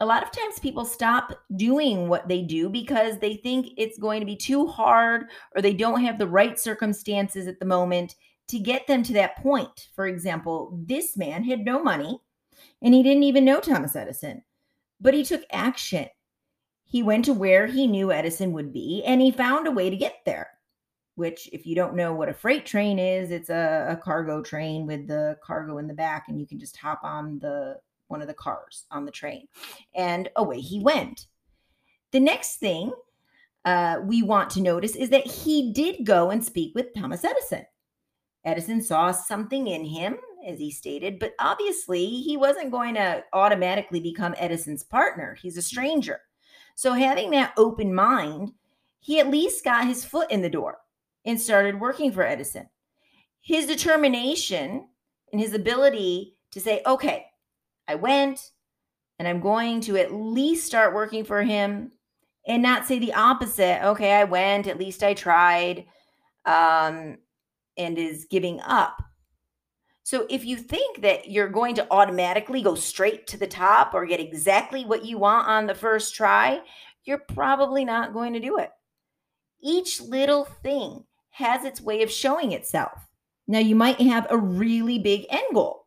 A 0.01 0.07
lot 0.07 0.23
of 0.23 0.33
times 0.33 0.59
people 0.59 0.85
stop 0.85 1.33
doing 1.57 2.09
what 2.09 2.27
they 2.29 2.43
do 2.43 2.69
because 2.69 3.19
they 3.19 3.37
think 3.37 3.69
it's 3.77 3.99
going 3.99 4.21
to 4.21 4.27
be 4.27 4.37
too 4.37 4.67
hard 4.67 5.27
or 5.55 5.63
they 5.63 5.73
don't 5.73 6.03
have 6.03 6.19
the 6.19 6.27
right 6.27 6.59
circumstances 6.59 7.47
at 7.47 7.61
the 7.61 7.67
moment 7.67 8.17
to 8.49 8.59
get 8.59 8.87
them 8.87 9.03
to 9.05 9.13
that 9.15 9.37
point. 9.37 9.89
For 9.95 10.07
example, 10.07 10.79
this 10.85 11.17
man 11.17 11.45
had 11.45 11.65
no 11.65 11.83
money 11.83 12.19
and 12.83 12.93
he 12.93 13.03
didn't 13.03 13.23
even 13.23 13.45
know 13.45 13.61
Thomas 13.61 13.95
Edison, 13.97 14.43
but 15.01 15.15
he 15.15 15.25
took 15.25 15.43
action. 15.51 16.09
He 16.85 17.03
went 17.03 17.25
to 17.27 17.33
where 17.33 17.67
he 17.67 17.87
knew 17.87 18.13
Edison 18.13 18.53
would 18.53 18.73
be 18.73 19.03
and 19.07 19.21
he 19.21 19.31
found 19.31 19.67
a 19.67 19.73
way 19.73 19.91
to 19.91 19.97
get 19.97 20.17
there. 20.27 20.51
Which, 21.17 21.49
if 21.53 21.65
you 21.65 21.77
don't 21.77 21.95
know 21.95 22.13
what 22.13 22.29
a 22.29 22.35
freight 22.35 22.67
train 22.67 22.99
is, 22.99 23.31
it's 23.31 23.49
a, 23.49 23.87
a 23.91 23.97
cargo 23.97 24.43
train 24.43 24.85
with 24.85 25.07
the 25.07 25.39
cargo 25.45 25.79
in 25.79 25.87
the 25.87 25.95
back, 25.95 26.25
and 26.27 26.41
you 26.41 26.47
can 26.47 26.59
just 26.59 26.77
hop 26.77 27.05
on 27.05 27.39
the 27.39 27.77
one 28.09 28.21
of 28.21 28.29
the 28.29 28.35
cars 28.35 28.85
on 28.91 29.05
the 29.05 29.11
train. 29.11 29.47
And 29.95 30.29
away 30.37 30.61
he 30.61 30.81
went. 30.81 31.27
The 32.13 32.21
next 32.21 32.57
thing 32.57 32.93
uh, 33.65 33.99
we 34.05 34.23
want 34.23 34.51
to 34.51 34.63
notice 34.63 34.95
is 34.95 35.11
that 35.11 35.27
he 35.27 35.73
did 35.73 36.05
go 36.05 36.31
and 36.31 36.45
speak 36.45 36.75
with 36.75 36.95
Thomas 36.95 37.25
Edison. 37.25 37.65
Edison 38.45 38.83
saw 38.83 39.11
something 39.11 39.67
in 39.69 39.85
him, 39.85 40.17
as 40.47 40.59
he 40.59 40.71
stated, 40.71 41.19
but 41.19 41.33
obviously 41.39 42.05
he 42.07 42.37
wasn't 42.37 42.71
going 42.71 42.95
to 42.95 43.25
automatically 43.33 44.01
become 44.01 44.35
Edison's 44.37 44.83
partner. 44.83 45.37
He's 45.41 45.57
a 45.57 45.63
stranger. 45.63 46.21
So, 46.75 46.93
having 46.93 47.31
that 47.31 47.55
open 47.57 47.95
mind, 47.95 48.53
he 49.01 49.21
at 49.21 49.31
least 49.31 49.65
got 49.65 49.87
his 49.87 50.05
foot 50.05 50.31
in 50.31 50.43
the 50.43 50.51
door 50.51 50.79
and 51.25 51.41
started 51.41 51.81
working 51.81 52.13
for 52.13 52.23
Edison. 52.23 52.69
His 53.41 53.67
determination 53.67 54.89
and 55.33 55.41
his 55.41 55.55
ability 55.55 56.37
to 56.51 56.61
say, 56.61 56.83
okay, 56.87 57.27
I 57.87 57.95
went 57.97 58.41
and 59.19 59.29
I'm 59.29 59.41
going 59.41 59.81
to 59.83 59.97
at 59.97 60.13
least 60.13 60.67
start 60.67 60.95
working 60.95 61.25
for 61.25 61.43
him 61.43 61.93
and 62.47 62.63
not 62.63 62.87
say 62.87 62.99
the 62.99 63.15
opposite. 63.15 63.85
Okay, 63.85 64.13
I 64.13 64.25
went, 64.25 64.67
at 64.67 64.79
least 64.79 65.03
I 65.03 65.15
tried. 65.15 65.87
Um, 66.45 67.19
and 67.77 67.99
is 67.99 68.27
giving 68.31 68.61
up. 68.61 69.03
So 70.03 70.27
if 70.29 70.45
you 70.45 70.57
think 70.57 71.01
that 71.03 71.31
you're 71.31 71.49
going 71.49 71.75
to 71.77 71.87
automatically 71.91 72.61
go 72.61 72.75
straight 72.75 73.27
to 73.29 73.39
the 73.39 73.47
top 73.47 73.95
or 73.95 74.05
get 74.05 74.21
exactly 74.21 74.85
what 74.85 75.05
you 75.05 75.19
want 75.19 75.49
on 75.49 75.67
the 75.67 75.75
first 75.75 76.15
try, 76.15 76.61
you're 77.05 77.19
probably 77.19 77.85
not 77.85 78.13
going 78.13 78.35
to 78.35 78.41
do 78.41 78.59
it. 78.59 78.71
Each 79.63 80.01
little 80.01 80.45
thing 80.45 81.05
has 81.31 81.65
its 81.65 81.81
way 81.81 82.03
of 82.03 82.11
showing 82.11 82.53
itself. 82.53 82.93
Now, 83.47 83.61
you 83.61 83.75
might 83.75 84.01
have 84.01 84.27
a 84.31 84.39
really 84.39 84.99
big 84.99 85.27
end 85.31 85.55
goal, 85.55 85.84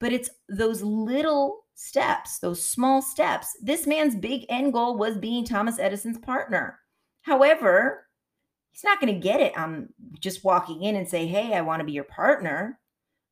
but 0.00 0.12
it's 0.12 0.30
those 0.48 0.82
little 0.82 1.64
steps, 1.74 2.38
those 2.38 2.64
small 2.64 3.02
steps. 3.02 3.56
This 3.60 3.86
man's 3.86 4.14
big 4.14 4.46
end 4.48 4.72
goal 4.72 4.96
was 4.96 5.16
being 5.16 5.44
Thomas 5.44 5.78
Edison's 5.78 6.18
partner. 6.18 6.78
However, 7.22 8.06
he's 8.70 8.84
not 8.84 9.00
going 9.00 9.14
to 9.14 9.20
get 9.20 9.40
it 9.40 9.56
on 9.56 9.88
just 10.20 10.44
walking 10.44 10.82
in 10.82 10.96
and 10.96 11.08
say, 11.08 11.26
Hey, 11.26 11.54
I 11.54 11.62
want 11.62 11.80
to 11.80 11.86
be 11.86 11.92
your 11.92 12.04
partner. 12.04 12.78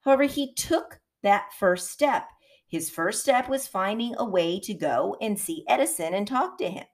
However, 0.02 0.24
he 0.24 0.54
took 0.54 1.00
that 1.22 1.52
first 1.58 1.90
step. 1.90 2.28
His 2.68 2.90
first 2.90 3.20
step 3.20 3.48
was 3.48 3.66
finding 3.66 4.14
a 4.16 4.24
way 4.24 4.58
to 4.60 4.74
go 4.74 5.16
and 5.20 5.38
see 5.38 5.64
Edison 5.68 6.14
and 6.14 6.26
talk 6.26 6.58
to 6.58 6.70
him. 6.70 6.84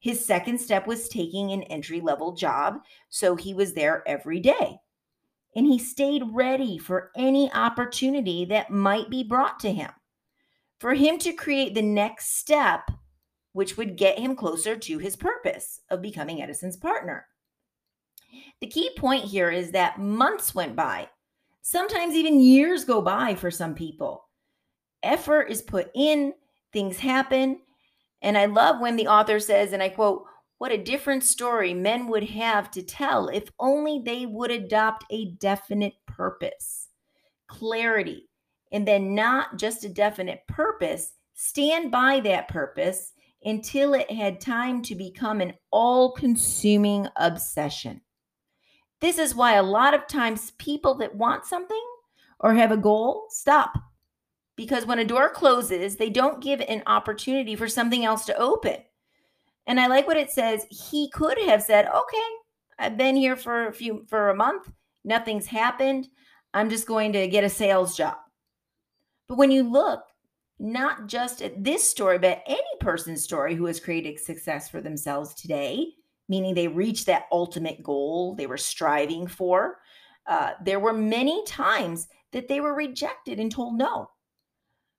His 0.00 0.24
second 0.24 0.60
step 0.60 0.86
was 0.86 1.08
taking 1.08 1.52
an 1.52 1.62
entry 1.64 2.00
level 2.00 2.32
job, 2.32 2.80
so 3.08 3.36
he 3.36 3.54
was 3.54 3.72
there 3.72 4.02
every 4.06 4.40
day. 4.40 4.78
And 5.56 5.66
he 5.66 5.78
stayed 5.78 6.22
ready 6.32 6.78
for 6.78 7.10
any 7.16 7.52
opportunity 7.52 8.44
that 8.46 8.70
might 8.70 9.10
be 9.10 9.24
brought 9.24 9.58
to 9.60 9.72
him. 9.72 9.90
For 10.78 10.94
him 10.94 11.18
to 11.18 11.32
create 11.32 11.74
the 11.74 11.82
next 11.82 12.38
step, 12.38 12.90
which 13.52 13.76
would 13.76 13.96
get 13.96 14.18
him 14.18 14.36
closer 14.36 14.76
to 14.76 14.98
his 14.98 15.16
purpose 15.16 15.80
of 15.90 16.00
becoming 16.00 16.40
Edison's 16.40 16.76
partner. 16.76 17.26
The 18.60 18.68
key 18.68 18.90
point 18.96 19.24
here 19.24 19.50
is 19.50 19.72
that 19.72 19.98
months 19.98 20.54
went 20.54 20.76
by, 20.76 21.08
sometimes 21.62 22.14
even 22.14 22.40
years 22.40 22.84
go 22.84 23.02
by 23.02 23.34
for 23.34 23.50
some 23.50 23.74
people. 23.74 24.24
Effort 25.02 25.50
is 25.50 25.62
put 25.62 25.90
in, 25.94 26.32
things 26.72 26.98
happen. 26.98 27.60
And 28.22 28.38
I 28.38 28.44
love 28.46 28.80
when 28.80 28.96
the 28.96 29.08
author 29.08 29.40
says, 29.40 29.72
and 29.72 29.82
I 29.82 29.88
quote, 29.88 30.24
what 30.60 30.72
a 30.72 30.76
different 30.76 31.24
story 31.24 31.72
men 31.72 32.06
would 32.06 32.22
have 32.22 32.70
to 32.70 32.82
tell 32.82 33.28
if 33.28 33.50
only 33.58 34.02
they 34.04 34.26
would 34.26 34.50
adopt 34.50 35.06
a 35.08 35.30
definite 35.36 35.94
purpose, 36.06 36.88
clarity, 37.48 38.28
and 38.70 38.86
then 38.86 39.14
not 39.14 39.56
just 39.56 39.86
a 39.86 39.88
definite 39.88 40.46
purpose, 40.46 41.14
stand 41.32 41.90
by 41.90 42.20
that 42.20 42.46
purpose 42.48 43.12
until 43.42 43.94
it 43.94 44.10
had 44.10 44.38
time 44.38 44.82
to 44.82 44.94
become 44.94 45.40
an 45.40 45.54
all 45.70 46.12
consuming 46.12 47.08
obsession. 47.16 48.02
This 49.00 49.16
is 49.16 49.34
why 49.34 49.54
a 49.54 49.62
lot 49.62 49.94
of 49.94 50.06
times 50.08 50.50
people 50.58 50.94
that 50.96 51.14
want 51.14 51.46
something 51.46 51.84
or 52.38 52.52
have 52.52 52.70
a 52.70 52.76
goal 52.76 53.28
stop. 53.30 53.78
Because 54.56 54.84
when 54.84 54.98
a 54.98 55.06
door 55.06 55.30
closes, 55.30 55.96
they 55.96 56.10
don't 56.10 56.42
give 56.42 56.60
an 56.60 56.82
opportunity 56.86 57.56
for 57.56 57.66
something 57.66 58.04
else 58.04 58.26
to 58.26 58.36
open. 58.36 58.76
And 59.70 59.78
I 59.78 59.86
like 59.86 60.08
what 60.08 60.16
it 60.16 60.32
says. 60.32 60.66
He 60.68 61.08
could 61.10 61.38
have 61.38 61.62
said, 61.62 61.86
"Okay, 61.86 62.28
I've 62.80 62.96
been 62.96 63.14
here 63.14 63.36
for 63.36 63.68
a 63.68 63.72
few 63.72 64.04
for 64.08 64.30
a 64.30 64.34
month. 64.34 64.68
Nothing's 65.04 65.46
happened. 65.46 66.08
I'm 66.52 66.68
just 66.68 66.88
going 66.88 67.12
to 67.12 67.28
get 67.28 67.44
a 67.44 67.48
sales 67.48 67.96
job." 67.96 68.16
But 69.28 69.38
when 69.38 69.52
you 69.52 69.62
look 69.62 70.02
not 70.58 71.06
just 71.06 71.40
at 71.40 71.62
this 71.62 71.88
story, 71.88 72.18
but 72.18 72.42
any 72.48 72.60
person's 72.80 73.22
story 73.22 73.54
who 73.54 73.66
has 73.66 73.78
created 73.78 74.18
success 74.18 74.68
for 74.68 74.80
themselves 74.80 75.34
today, 75.34 75.86
meaning 76.28 76.52
they 76.52 76.66
reached 76.66 77.06
that 77.06 77.28
ultimate 77.30 77.80
goal 77.80 78.34
they 78.34 78.48
were 78.48 78.58
striving 78.58 79.28
for. 79.28 79.78
Uh, 80.26 80.54
there 80.64 80.80
were 80.80 80.92
many 80.92 81.44
times 81.44 82.08
that 82.32 82.48
they 82.48 82.60
were 82.60 82.74
rejected 82.74 83.38
and 83.38 83.52
told 83.52 83.78
no. 83.78 84.10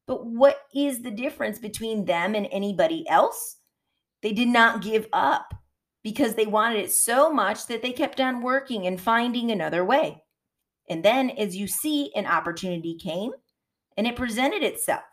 But 0.07 0.25
what 0.25 0.61
is 0.73 1.01
the 1.01 1.11
difference 1.11 1.59
between 1.59 2.05
them 2.05 2.35
and 2.35 2.47
anybody 2.53 3.05
else? 3.09 3.57
They 4.21 4.33
did 4.33 4.47
not 4.47 4.81
give 4.81 5.07
up 5.13 5.53
because 6.03 6.35
they 6.35 6.45
wanted 6.45 6.79
it 6.79 6.91
so 6.91 7.31
much 7.31 7.67
that 7.67 7.81
they 7.81 7.91
kept 7.91 8.19
on 8.19 8.41
working 8.41 8.87
and 8.87 8.99
finding 8.99 9.51
another 9.51 9.83
way. 9.85 10.23
And 10.89 11.03
then, 11.03 11.29
as 11.31 11.55
you 11.55 11.67
see, 11.67 12.11
an 12.15 12.25
opportunity 12.25 12.97
came 12.97 13.31
and 13.97 14.07
it 14.07 14.15
presented 14.15 14.63
itself. 14.63 15.03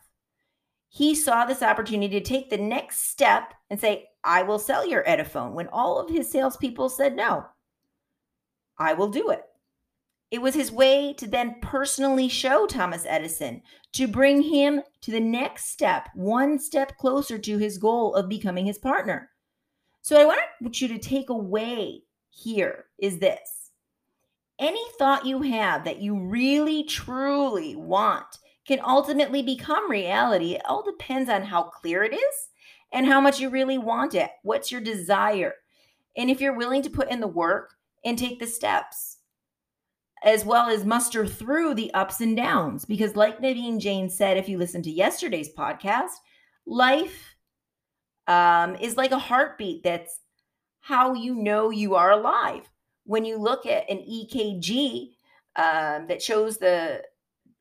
He 0.89 1.15
saw 1.15 1.45
this 1.45 1.63
opportunity 1.63 2.19
to 2.19 2.25
take 2.25 2.49
the 2.49 2.57
next 2.57 3.11
step 3.11 3.53
and 3.69 3.79
say, 3.79 4.09
I 4.25 4.43
will 4.43 4.59
sell 4.59 4.87
your 4.87 5.05
Ediphone 5.05 5.53
when 5.53 5.69
all 5.69 5.99
of 5.99 6.09
his 6.09 6.31
salespeople 6.31 6.89
said 6.89 7.15
no. 7.15 7.45
I 8.79 8.95
will 8.95 9.09
do 9.09 9.31
it. 9.31 9.43
It 10.31 10.43
was 10.43 10.55
his 10.55 10.71
way 10.71 11.15
to 11.15 11.27
then 11.27 11.57
personally 11.63 12.29
show 12.29 12.67
Thomas 12.67 13.07
Edison 13.07 13.63
to 13.93 14.07
bring 14.07 14.43
him 14.43 14.83
to 15.01 15.11
the 15.11 15.21
next 15.21 15.71
step, 15.71 16.11
one 16.15 16.59
step 16.59 16.99
closer 16.99 17.39
to 17.39 17.59
his 17.59 17.79
goal 17.79 18.15
of 18.15 18.29
becoming 18.29 18.67
his 18.67 18.79
partner. 18.79 19.31
So, 20.03 20.21
I 20.21 20.25
want 20.61 20.81
you 20.81 20.89
to 20.89 20.99
take 20.99 21.31
away 21.31 22.03
here 22.31 22.87
is 22.99 23.19
this 23.19 23.71
any 24.59 24.85
thought 24.99 25.25
you 25.25 25.43
have 25.43 25.85
that 25.85 26.01
you 26.01 26.19
really, 26.19 26.83
truly 26.85 27.77
want 27.77 28.39
can 28.67 28.81
ultimately 28.85 29.43
become 29.43 29.91
reality. 29.91 30.55
It 30.55 30.63
all 30.67 30.83
depends 30.83 31.31
on 31.31 31.43
how 31.43 31.63
clear 31.65 32.03
it 32.03 32.13
is 32.13 32.49
and 32.93 33.07
how 33.07 33.21
much 33.21 33.41
you 33.41 33.49
really 33.49 33.79
want 33.79 34.15
it. 34.15 34.31
What's 34.43 34.71
your 34.71 34.81
desire? 34.81 35.55
And 36.17 36.29
if 36.29 36.41
you're 36.41 36.57
willing 36.57 36.83
to 36.83 36.91
put 36.91 37.11
in 37.11 37.21
the 37.21 37.27
work 37.27 37.75
and 38.05 38.19
take 38.19 38.41
the 38.41 38.47
steps 38.47 39.08
as 40.23 40.45
well 40.45 40.69
as 40.69 40.85
muster 40.85 41.27
through 41.27 41.75
the 41.75 41.93
ups 41.95 42.21
and 42.21 42.37
downs. 42.37 42.85
Because, 42.85 43.17
like 43.17 43.41
Naveen 43.41 43.79
Jain 43.79 44.11
said, 44.11 44.37
if 44.37 44.49
you 44.49 44.59
listen 44.59 44.83
to 44.83 44.91
yesterday's 44.91 45.53
podcast, 45.55 46.11
life 46.67 47.37
um, 48.27 48.77
is 48.77 48.97
like 48.97 49.13
a 49.13 49.19
heartbeat. 49.19 49.83
That's 49.83 50.21
how 50.81 51.15
you 51.15 51.35
know 51.35 51.71
you 51.71 51.95
are 51.95 52.13
alive. 52.13 52.69
When 53.05 53.25
you 53.25 53.39
look 53.39 53.67
at 53.67 53.91
an 53.91 53.99
EKG 53.99 55.11
um, 55.57 56.07
that 56.09 56.23
shows 56.23 56.59
the 56.59 57.03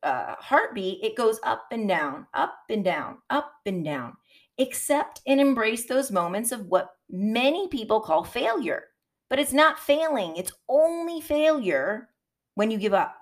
uh, 0.04 0.36
heartbeat, 0.40 1.04
it 1.04 1.16
goes 1.16 1.40
up 1.44 1.68
and 1.72 1.88
down, 1.88 2.28
up 2.34 2.58
and 2.70 2.84
down, 2.84 3.18
up 3.30 3.52
and 3.66 3.84
down. 3.84 4.14
Accept 4.60 5.22
and 5.26 5.40
embrace 5.40 5.86
those 5.86 6.12
moments 6.12 6.52
of 6.52 6.66
what 6.68 6.90
many 7.10 7.68
people 7.68 8.02
call 8.02 8.24
failure. 8.24 8.86
But 9.30 9.40
it's 9.40 9.54
not 9.54 9.80
failing, 9.80 10.36
it's 10.38 10.54
only 10.70 11.22
failure 11.22 12.10
when 12.58 12.72
you 12.72 12.78
give 12.80 12.94
up. 12.94 13.16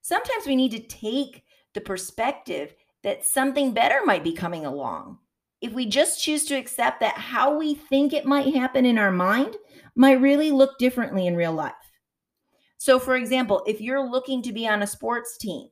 Sometimes 0.00 0.46
we 0.46 0.56
need 0.56 0.70
to 0.70 0.78
take 0.78 1.44
the 1.74 1.82
perspective 1.82 2.74
that 3.04 3.26
something 3.26 3.74
better 3.74 4.00
might 4.06 4.24
be 4.24 4.32
coming 4.32 4.64
along. 4.64 5.18
If 5.60 5.72
we 5.74 5.84
just 5.84 6.22
choose 6.22 6.46
to 6.46 6.54
accept 6.54 7.00
that 7.00 7.18
how 7.18 7.58
we 7.58 7.74
think 7.74 8.12
it 8.12 8.24
might 8.24 8.54
happen 8.54 8.86
in 8.86 8.96
our 8.96 9.12
mind 9.12 9.56
might 9.94 10.20
really 10.20 10.50
look 10.50 10.78
differently 10.78 11.26
in 11.26 11.36
real 11.36 11.52
life. 11.52 11.74
So, 12.78 12.98
for 12.98 13.16
example, 13.16 13.62
if 13.66 13.82
you're 13.82 14.10
looking 14.10 14.42
to 14.42 14.52
be 14.52 14.66
on 14.66 14.82
a 14.82 14.86
sports 14.86 15.36
team 15.36 15.68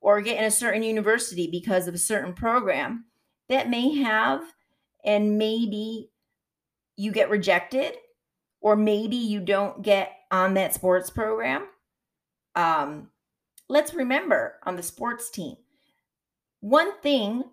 or 0.00 0.22
get 0.22 0.38
in 0.38 0.44
a 0.44 0.52
certain 0.52 0.84
university 0.84 1.48
because 1.50 1.88
of 1.88 1.94
a 1.94 1.98
certain 1.98 2.32
program, 2.32 3.06
that 3.48 3.68
may 3.68 3.96
have, 3.96 4.40
and 5.04 5.36
maybe 5.36 6.10
you 6.96 7.10
get 7.10 7.28
rejected, 7.28 7.96
or 8.60 8.76
maybe 8.76 9.16
you 9.16 9.40
don't 9.40 9.82
get 9.82 10.12
on 10.30 10.54
that 10.54 10.74
sports 10.74 11.10
program 11.10 11.66
um, 12.54 13.08
let's 13.68 13.94
remember 13.94 14.54
on 14.64 14.76
the 14.76 14.82
sports 14.82 15.30
team, 15.30 15.56
one 16.60 16.98
thing 17.00 17.44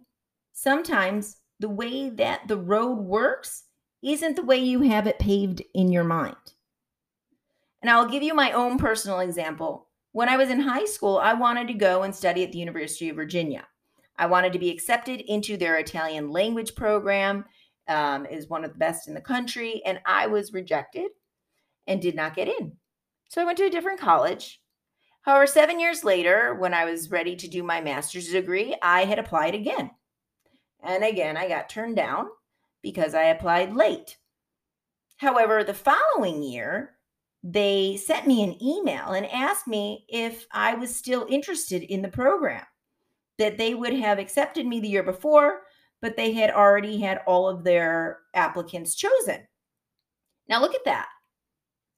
sometimes 0.53 1.37
the 1.59 1.69
way 1.69 2.09
that 2.09 2.47
the 2.47 2.57
road 2.57 2.95
works 2.95 3.63
isn't 4.03 4.35
the 4.35 4.43
way 4.43 4.57
you 4.57 4.81
have 4.81 5.07
it 5.07 5.19
paved 5.19 5.61
in 5.73 5.91
your 5.91 6.03
mind. 6.03 6.35
And 7.81 7.89
I'll 7.89 8.07
give 8.07 8.23
you 8.23 8.33
my 8.33 8.51
own 8.51 8.77
personal 8.77 9.19
example. 9.19 9.87
When 10.11 10.29
I 10.29 10.37
was 10.37 10.49
in 10.49 10.59
high 10.59 10.85
school, 10.85 11.17
I 11.17 11.33
wanted 11.33 11.67
to 11.67 11.73
go 11.73 12.03
and 12.03 12.13
study 12.13 12.43
at 12.43 12.51
the 12.51 12.59
University 12.59 13.09
of 13.09 13.15
Virginia. 13.15 13.67
I 14.17 14.25
wanted 14.27 14.53
to 14.53 14.59
be 14.59 14.69
accepted 14.69 15.21
into 15.21 15.57
their 15.57 15.77
Italian 15.77 16.31
language 16.31 16.75
program. 16.75 17.45
Um, 17.87 18.25
is 18.27 18.47
one 18.47 18.63
of 18.63 18.71
the 18.71 18.77
best 18.77 19.07
in 19.07 19.13
the 19.13 19.19
country, 19.19 19.81
and 19.85 19.99
I 20.05 20.27
was 20.27 20.53
rejected 20.53 21.09
and 21.87 22.01
did 22.01 22.15
not 22.15 22.35
get 22.35 22.47
in. 22.47 22.73
So 23.27 23.41
I 23.41 23.45
went 23.45 23.57
to 23.57 23.65
a 23.65 23.69
different 23.69 23.99
college 23.99 24.60
However, 25.21 25.45
seven 25.45 25.79
years 25.79 26.03
later, 26.03 26.55
when 26.55 26.73
I 26.73 26.85
was 26.85 27.11
ready 27.11 27.35
to 27.35 27.47
do 27.47 27.61
my 27.61 27.79
master's 27.79 28.29
degree, 28.29 28.75
I 28.81 29.05
had 29.05 29.19
applied 29.19 29.53
again. 29.53 29.91
And 30.83 31.03
again, 31.03 31.37
I 31.37 31.47
got 31.47 31.69
turned 31.69 31.95
down 31.95 32.27
because 32.81 33.13
I 33.13 33.25
applied 33.25 33.75
late. 33.75 34.17
However, 35.17 35.63
the 35.63 35.75
following 35.75 36.41
year, 36.41 36.95
they 37.43 37.97
sent 37.97 38.25
me 38.25 38.43
an 38.43 38.61
email 38.63 39.11
and 39.11 39.25
asked 39.27 39.67
me 39.67 40.05
if 40.09 40.47
I 40.51 40.73
was 40.73 40.95
still 40.95 41.27
interested 41.29 41.83
in 41.83 42.01
the 42.01 42.07
program, 42.07 42.65
that 43.37 43.57
they 43.57 43.75
would 43.75 43.93
have 43.93 44.17
accepted 44.17 44.65
me 44.65 44.79
the 44.79 44.87
year 44.87 45.03
before, 45.03 45.61
but 46.01 46.15
they 46.15 46.33
had 46.33 46.49
already 46.49 46.99
had 46.99 47.21
all 47.27 47.47
of 47.47 47.63
their 47.63 48.19
applicants 48.33 48.95
chosen. 48.95 49.47
Now, 50.47 50.61
look 50.61 50.73
at 50.73 50.85
that. 50.85 51.09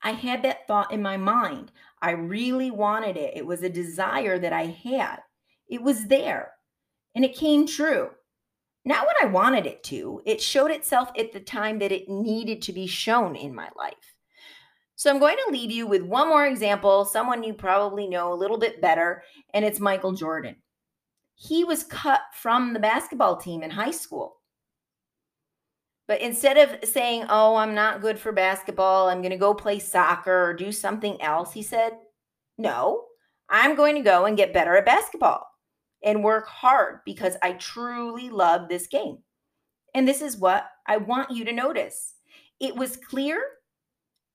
I 0.03 0.11
had 0.11 0.43
that 0.43 0.67
thought 0.67 0.91
in 0.91 1.01
my 1.01 1.17
mind. 1.17 1.71
I 2.01 2.11
really 2.11 2.71
wanted 2.71 3.15
it. 3.17 3.37
It 3.37 3.45
was 3.45 3.63
a 3.63 3.69
desire 3.69 4.37
that 4.37 4.53
I 4.53 4.65
had. 4.65 5.19
It 5.67 5.81
was 5.81 6.07
there 6.07 6.51
and 7.15 7.23
it 7.23 7.35
came 7.35 7.67
true. 7.67 8.09
Not 8.85 9.05
what 9.05 9.15
I 9.21 9.27
wanted 9.27 9.65
it 9.65 9.83
to. 9.85 10.21
It 10.25 10.41
showed 10.41 10.71
itself 10.71 11.09
at 11.17 11.31
the 11.31 11.39
time 11.39 11.79
that 11.79 11.91
it 11.91 12.09
needed 12.09 12.61
to 12.63 12.73
be 12.73 12.87
shown 12.87 13.35
in 13.35 13.55
my 13.55 13.69
life. 13.77 14.15
So 14.95 15.09
I'm 15.09 15.19
going 15.19 15.37
to 15.45 15.51
leave 15.51 15.71
you 15.71 15.87
with 15.87 16.01
one 16.01 16.27
more 16.27 16.45
example, 16.45 17.05
someone 17.05 17.43
you 17.43 17.53
probably 17.53 18.07
know 18.07 18.33
a 18.33 18.35
little 18.35 18.57
bit 18.57 18.81
better, 18.81 19.23
and 19.53 19.63
it's 19.63 19.79
Michael 19.79 20.13
Jordan. 20.13 20.57
He 21.35 21.63
was 21.63 21.83
cut 21.83 22.21
from 22.33 22.73
the 22.73 22.79
basketball 22.79 23.37
team 23.37 23.63
in 23.63 23.71
high 23.71 23.91
school. 23.91 24.37
But 26.13 26.21
instead 26.21 26.57
of 26.57 26.87
saying, 26.87 27.25
Oh, 27.27 27.55
I'm 27.55 27.73
not 27.73 27.99
good 27.99 28.19
for 28.19 28.31
basketball, 28.31 29.09
I'm 29.09 29.23
going 29.23 29.31
to 29.31 29.35
go 29.35 29.55
play 29.55 29.79
soccer 29.79 30.43
or 30.43 30.53
do 30.53 30.71
something 30.71 31.19
else, 31.19 31.53
he 31.53 31.63
said, 31.63 31.93
No, 32.55 33.05
I'm 33.49 33.73
going 33.73 33.95
to 33.95 34.01
go 34.01 34.25
and 34.25 34.37
get 34.37 34.53
better 34.53 34.77
at 34.77 34.85
basketball 34.85 35.43
and 36.03 36.23
work 36.23 36.47
hard 36.47 36.99
because 37.03 37.35
I 37.41 37.53
truly 37.53 38.29
love 38.29 38.69
this 38.69 38.85
game. 38.85 39.23
And 39.95 40.07
this 40.07 40.21
is 40.21 40.37
what 40.37 40.67
I 40.85 40.97
want 40.97 41.31
you 41.31 41.45
to 41.45 41.51
notice 41.51 42.13
it 42.59 42.75
was 42.75 42.95
clear 42.95 43.43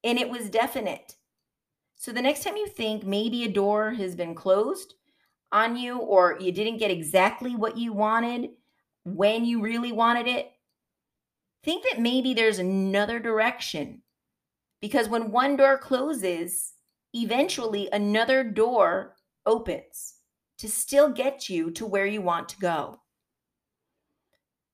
and 0.03 0.19
it 0.19 0.29
was 0.29 0.51
definite. 0.51 1.15
So 1.95 2.11
the 2.11 2.21
next 2.21 2.43
time 2.43 2.57
you 2.57 2.67
think 2.67 3.05
maybe 3.05 3.45
a 3.45 3.49
door 3.49 3.93
has 3.93 4.17
been 4.17 4.35
closed 4.35 4.95
on 5.53 5.77
you 5.77 5.99
or 5.99 6.39
you 6.41 6.51
didn't 6.51 6.79
get 6.79 6.91
exactly 6.91 7.55
what 7.55 7.79
you 7.79 7.93
wanted 7.93 8.49
when 9.05 9.45
you 9.45 9.63
really 9.63 9.93
wanted 9.93 10.27
it, 10.27 10.51
think 11.63 11.85
that 11.85 12.01
maybe 12.01 12.35
there's 12.35 12.59
another 12.59 13.19
direction. 13.19 14.03
Because 14.81 15.09
when 15.09 15.33
one 15.33 15.57
door 15.57 15.79
closes, 15.79 16.75
eventually 17.15 17.89
another 17.93 18.45
door 18.45 19.17
opens 19.45 20.15
to 20.59 20.69
still 20.69 21.11
get 21.11 21.49
you 21.49 21.71
to 21.73 21.87
where 21.87 22.07
you 22.07 22.21
want 22.23 22.49
to 22.51 22.59
go. 22.59 23.01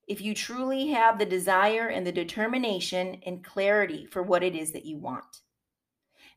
If 0.06 0.20
you 0.20 0.34
truly 0.34 0.88
have 0.88 1.18
the 1.18 1.24
desire 1.24 1.88
and 1.88 2.06
the 2.06 2.12
determination 2.12 3.20
and 3.24 3.42
clarity 3.42 4.06
for 4.06 4.22
what 4.22 4.42
it 4.42 4.54
is 4.54 4.72
that 4.72 4.84
you 4.84 4.98
want. 4.98 5.40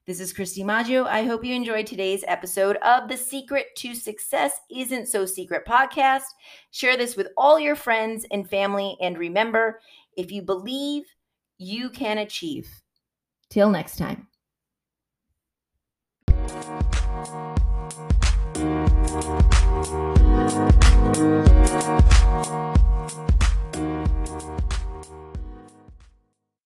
This 0.06 0.22
is 0.22 0.34
Kristi 0.34 0.64
Maggio. 0.64 1.04
I 1.04 1.24
hope 1.24 1.44
you 1.44 1.54
enjoyed 1.54 1.86
today's 1.86 2.24
episode 2.30 2.78
of 2.78 3.10
the 3.10 3.18
Secret 3.18 3.66
to 3.76 3.94
Success 3.94 4.54
Isn't 4.72 5.08
So 5.08 5.26
Secret 5.26 5.66
podcast. 5.66 6.24
Share 6.72 6.96
this 6.96 7.18
with 7.18 7.28
all 7.36 7.60
your 7.60 7.76
friends 7.76 8.26
and 8.32 8.50
family. 8.50 8.96
And 9.02 9.18
remember, 9.18 9.82
if 10.18 10.32
you 10.32 10.42
believe, 10.42 11.04
you 11.58 11.90
can 11.90 12.18
achieve. 12.18 12.68
Till 13.50 13.70
next 13.70 13.98
time. 13.98 14.28